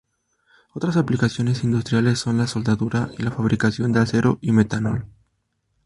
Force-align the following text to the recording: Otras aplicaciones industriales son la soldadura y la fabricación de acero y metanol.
Otras 0.73 0.97
aplicaciones 0.97 1.63
industriales 1.63 2.17
son 2.17 2.39
la 2.39 2.47
soldadura 2.47 3.11
y 3.19 3.21
la 3.21 3.29
fabricación 3.29 3.91
de 3.91 3.99
acero 3.99 4.39
y 4.41 4.51
metanol. 4.51 5.05